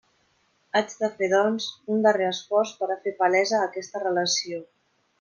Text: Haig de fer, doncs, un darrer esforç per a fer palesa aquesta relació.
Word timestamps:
Haig 0.79 0.95
de 1.01 1.09
fer, 1.19 1.29
doncs, 1.33 1.69
un 1.97 2.03
darrer 2.07 2.27
esforç 2.31 2.75
per 2.83 2.91
a 2.95 2.99
fer 3.07 3.17
palesa 3.23 3.63
aquesta 3.71 4.07
relació. 4.11 4.69